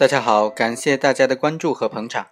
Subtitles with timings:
[0.00, 2.28] 大家好，感谢大家的关注和捧场。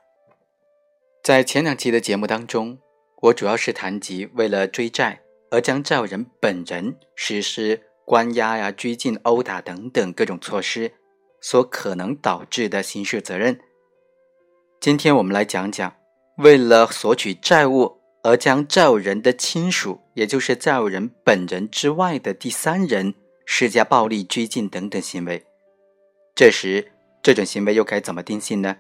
[1.23, 2.79] 在前两期的节目当中，
[3.25, 5.21] 我主要是谈及为了追债
[5.51, 10.95] 而将债务人本人实施关押呀、拘禁、殴打等等各种措施
[11.43, 13.61] 所可能导致的刑事责任。
[14.81, 15.95] 今天我们来讲讲，
[16.39, 23.13] 为了索取债务而将债务人的亲属，也就是债务人本人之外的第三人
[23.45, 25.45] 施加暴力、拘禁等等行为。
[26.35, 26.93] 这时，
[27.29, 28.79] 这种行为又该怎么定性呢？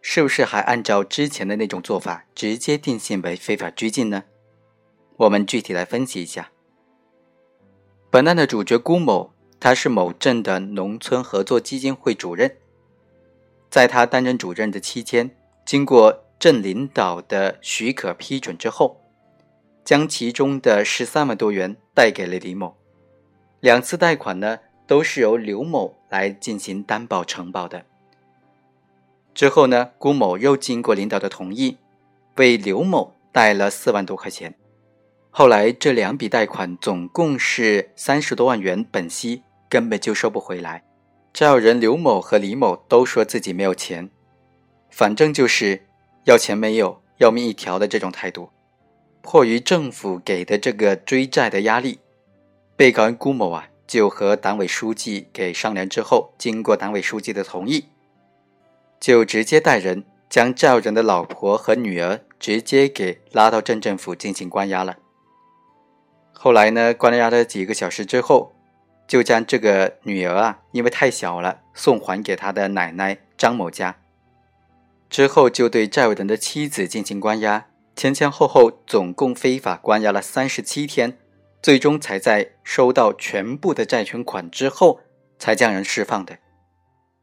[0.00, 4.22] 是不是还按照之前的那种做法，直接定性为非法拘禁呢？
[5.16, 6.52] 我们具体来分析一下。
[8.08, 12.56] 本案的主角辜某，他是某镇的农村合作基金会主任。
[13.68, 15.28] 在他担任主任的期间，
[15.64, 19.00] 经过镇领导的许可批准之后，
[19.84, 22.76] 将其中的十三万多元贷给了李某。
[23.58, 24.60] 两次贷款呢？
[24.86, 27.84] 都是由刘某来进行担保承保的。
[29.34, 31.76] 之后呢，辜某又经过领导的同意，
[32.36, 34.54] 为刘某贷了四万多块钱。
[35.30, 40.82] 后来这两笔贷款总共是三十多万元本息，根本就收不回来。
[41.34, 44.08] 债务人刘某和李某都说自己没有钱，
[44.90, 45.84] 反正就是
[46.24, 48.48] 要钱没有，要命一条的这种态度。
[49.20, 51.98] 迫于政府给的这个追债的压力，
[52.74, 53.68] 被告人辜某啊。
[53.86, 57.86] 就和党委书记给商量之后，经过党委书记的同意，
[58.98, 64.96] 就直接带人将债务人的老婆和女儿直接给拉到镇政府进行关押了。
[66.32, 68.52] 后来呢，关押了几个小时之后，
[69.06, 73.96] 就将这个女儿啊，因为太小了，送还给他的奶奶张某家。
[75.08, 81.16] 之后就对债务人的妻子进行关押，前前后后总共非法关押了三十七天。
[81.62, 85.00] 最终才在收到全部的债权款之后，
[85.38, 86.38] 才将人释放的。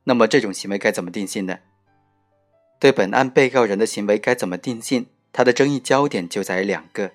[0.03, 1.59] 那么这种行为该怎么定性呢？
[2.79, 5.07] 对本案被告人的行为该怎么定性？
[5.31, 7.11] 他的争议焦点就在于两个：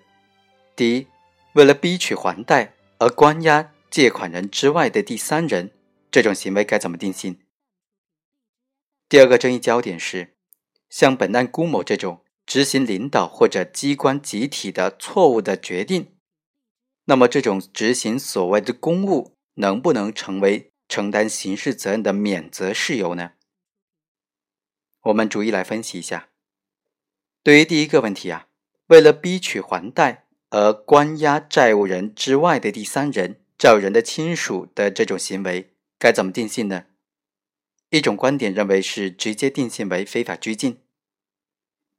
[0.75, 1.07] 第一，
[1.53, 5.71] 为了逼取还贷而关押借款人之外的第三人，
[6.11, 7.39] 这种行为该怎么定性？
[9.09, 10.35] 第二个争议焦点是，
[10.89, 16.15] 像本案辜某这种执行领导或者机关集体的错误的决定。
[17.11, 23.33] 那么，这种执行所谓的公务，能不能成为承担刑事责任的免责事由呢？
[25.05, 26.29] 我们逐一来分析一下。
[27.43, 28.49] 对于第一个问题啊，
[28.89, 36.85] 为了逼取还贷而关押债务人之外的第三人、债务人的亲属的这种行为，该怎么定性呢？
[37.89, 40.83] 一种观点认为是直接定性为非法拘禁，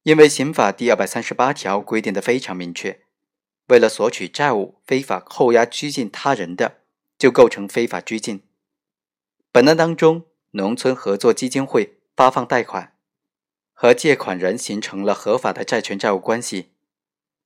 [0.04, 3.02] 因为刑法第二百三十八条规定的非常明确。
[3.70, 6.78] 为了索取债务，非法扣押、拘禁他人的，
[7.18, 8.42] 就构成非法拘禁。
[9.52, 12.94] 本案当中，农村合作基金会发放贷款，
[13.74, 16.72] 和借款人形成了合法的债权债务关系。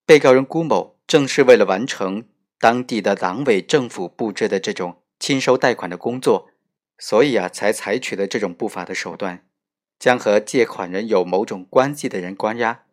[0.05, 2.25] 被告人辜某正是为了完成
[2.57, 6.49] 当地的党委政府布置的这种清收贷款的工作，
[6.97, 9.45] 所以啊，才采取了这种不法的手段，
[9.99, 12.85] 将和借款人有某种关系的人关押，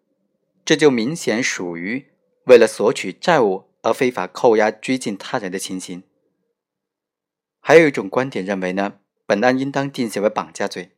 [0.64, 2.09] 这就明显属于。
[2.44, 6.02] 为了索取债务而非法扣押、拘禁他人的情形，
[7.60, 10.96] 还有一种观点认为呢，本案应当定性为绑架罪，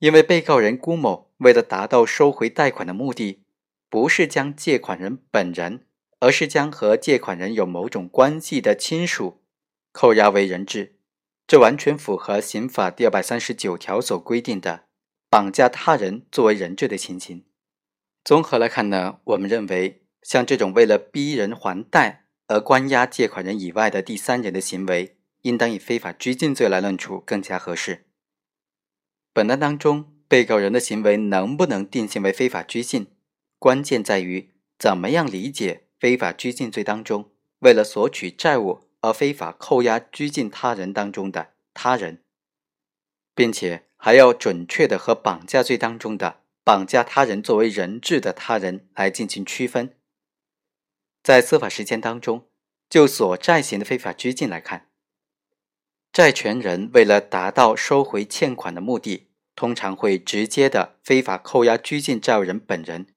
[0.00, 3.44] 因为被告人辜某为了达到收回贷款的目的，
[3.88, 5.86] 不是将借款人本人，
[6.18, 9.44] 而是将和借款人有某种关系的亲属
[9.92, 10.98] 扣押为人质，
[11.46, 14.86] 这完全符合刑法第二百三十九条所规定的
[15.30, 17.44] 绑架他人作为人质的情形。
[18.24, 20.02] 综合来看呢，我们认为。
[20.26, 28.06] 像这种为了逼人还贷而关押借款人以外的第三人的行为，应当以非法拘禁罪来论处更加合适。
[29.32, 33.06] 本案当中，被告人的行为能不能定性为非法拘禁，
[33.60, 37.30] 关键在于怎么样理解非法拘禁罪当中
[37.60, 42.24] 为了索取债务而非法扣押、拘禁他人当中的他人，
[43.32, 49.95] 并且还要准确的和绑架罪当中的绑架他人作为人质的他人来进行区分。
[51.26, 52.46] 在司法实践当中，
[52.88, 54.90] 就所债型的非法拘禁来看，
[56.12, 63.08] 债权人为了达到收回欠款的目的，通常会直接的非法扣押、拘禁债务人本人，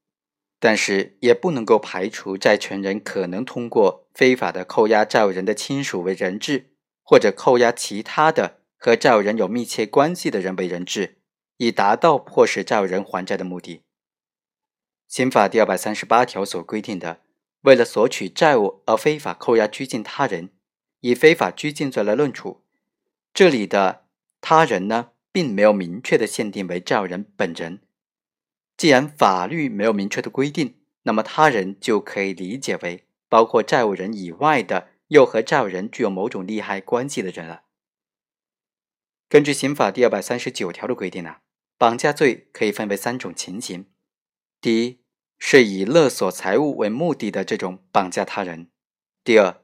[0.59, 6.71] 但是也不能够排除债权人可能通过非法的扣押债务人的亲属为人质，
[7.03, 11.19] 或者扣押其他的和债务人有密切关系的人为人质，
[11.57, 13.83] 以达到迫使债务人还债的目的。
[15.07, 17.21] 刑法第二百三十八条所规定的。
[17.61, 20.50] 为了索取债务而非法扣押、拘禁他人，
[21.01, 22.63] 以非法拘禁罪来论处。
[23.33, 24.06] 这里的
[24.41, 27.81] 他人呢，并没有明确的限定为债务人本人。
[28.77, 37.63] 既然法律没有明确的规定，那么他人就可以理解为包括债务人以外的又和债务人具有某种利害关系的人了。
[39.27, 41.38] 根据刑法第二百三十九条的规定呢，
[41.77, 43.85] 绑架罪可以分为三种情形：
[44.61, 45.00] 第一，
[45.39, 48.68] 是以勒索财物为目的的这种绑架他人；
[49.24, 49.63] 第二，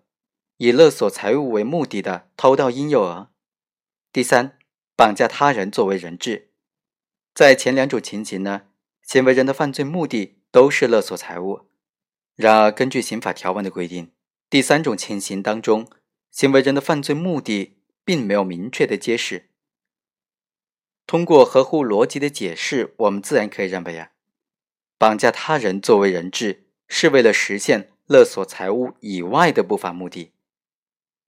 [0.57, 3.29] 以勒索财物为目的的偷盗婴幼儿；
[4.11, 4.57] 第三，
[4.95, 6.49] 绑架他人作为人质。
[7.35, 8.63] 在前两种情形呢，
[9.03, 11.67] 行为人的犯罪目的都是勒索财物。
[12.35, 14.11] 然而，根据刑法条文的规定，
[14.49, 15.87] 第三种情形当中，
[16.31, 19.49] 行为人的犯罪目的并没有明确的揭示。
[21.05, 24.11] 通过合乎逻辑的解释，我们自然可以认为啊。
[24.97, 30.31] 绑架他人作为人质，是为了实现勒索财物以外的不法目的，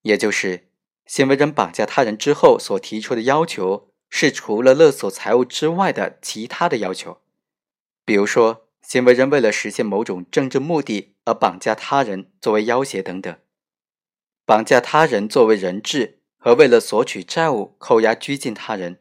[0.04, 0.70] 也就是
[1.06, 7.22] 行为人绑架他人之后所提出的要求是除了勒索财物之外的其他的要求。
[8.06, 13.38] 比如说，行为人为了实现某种政治目的而绑架他人作为要挟等等。
[14.46, 18.98] 绑架他人作为人质和为了索取债务扣押拘禁他人，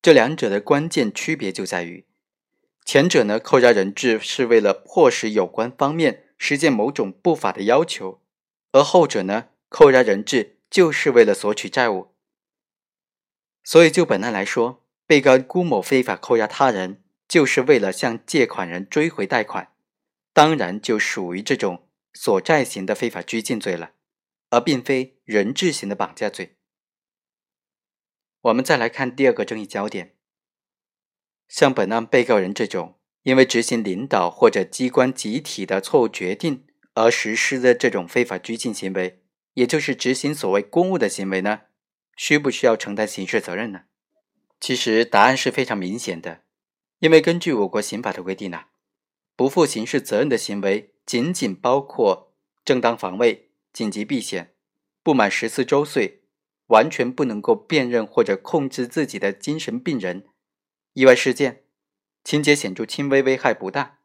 [0.00, 2.07] 这两者的关键区别就在于。
[2.88, 8.22] 前者呢，扣押人质是为了迫使有关方面实现某种不法的要求，
[8.72, 12.14] 而后者呢，扣押人质就是为了索取债务。
[13.62, 19.74] 所以就本案来说，被告辜某非法扣押他人，就是为了向借款人追回贷款，
[20.32, 23.90] 当然就属于这种索债型的非法拘禁罪了，
[24.48, 26.56] 而并非人质型的绑架罪。
[28.40, 30.17] 我们再来看第二个争议焦点。
[31.48, 36.64] 像本案被告人这种因为执行领导或者机关集体的错误决定
[36.94, 39.22] 而实施的这种非法拘禁行为，
[39.54, 41.60] 也就是执行所谓公务的行为呢，
[42.16, 43.82] 需不需要承担刑事责任呢？
[44.60, 46.42] 其实答案是非常明显的，
[46.98, 48.64] 因为根据我国刑法的规定呢，
[49.36, 52.34] 不负刑事责任的行为仅仅包括
[52.64, 54.54] 正当防卫、紧急避险、
[55.02, 56.22] 不满十四周岁、
[56.66, 60.26] 完全不能够辨认或者控制自己的精神病人。
[60.98, 61.62] 意外事件，
[62.24, 64.00] 情节显著轻微，危害不大，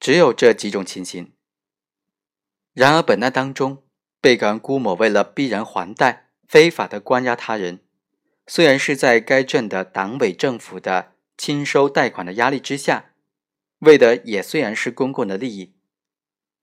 [0.00, 1.34] 只有这几种情形。
[2.72, 3.84] 然而，本案当中，
[4.20, 7.84] 被告人辜某为了逼人还贷，非法的关押他人，
[8.48, 13.12] 虽然是在该镇的党委政府的清收贷款的压力之下，
[13.78, 15.76] 为的也虽然是公共的利益，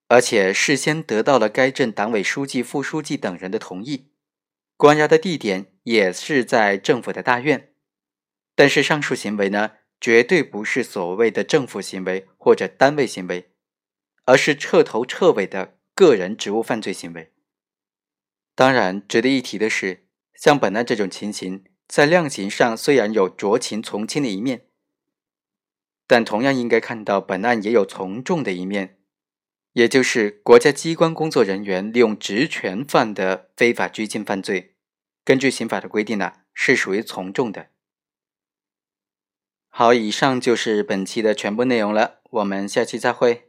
[0.09, 4.11] 而且事先得到了该镇党委书记、副书记等人的同意，
[4.75, 7.68] 关押的地点也是在政府的大院。
[8.59, 9.71] 但是上述行为呢，
[10.01, 13.51] 绝对不是所谓的政府行为或者单位行为，
[14.25, 17.31] 而是彻头彻尾的个人职务犯罪行为。
[18.55, 20.03] 当然，值得一提的是，
[20.33, 24.65] 像本案这种情形，在量刑上虽然有酌情从轻的一面，
[26.05, 28.97] 但同样应该看到本案也有从重的一面，
[29.71, 34.75] 也就是国家机关工作人员利用职权犯的非法拘禁犯罪，
[35.23, 37.69] 根据刑法的规定呢，是属于从重的。
[39.79, 43.48] 好，以上就是本期的全部内容了，我们下期再会。